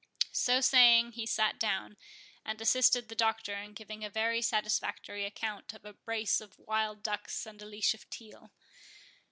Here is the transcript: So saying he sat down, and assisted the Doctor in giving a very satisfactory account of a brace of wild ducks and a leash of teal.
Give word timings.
So 0.33 0.61
saying 0.61 1.11
he 1.11 1.27
sat 1.27 1.59
down, 1.59 1.95
and 2.43 2.59
assisted 2.59 3.07
the 3.07 3.13
Doctor 3.13 3.53
in 3.53 3.73
giving 3.75 4.03
a 4.03 4.09
very 4.09 4.41
satisfactory 4.41 5.25
account 5.25 5.73
of 5.75 5.85
a 5.85 5.93
brace 5.93 6.41
of 6.41 6.57
wild 6.57 7.03
ducks 7.03 7.45
and 7.45 7.61
a 7.61 7.67
leash 7.67 7.93
of 7.93 8.09
teal. 8.09 8.51